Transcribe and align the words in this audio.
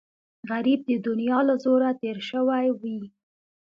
غریب 0.49 0.79
د 0.89 0.91
دنیا 1.07 1.39
له 1.49 1.55
زوره 1.63 1.89
تېر 2.01 2.17
شوی 2.29 2.65
وي 2.79 2.99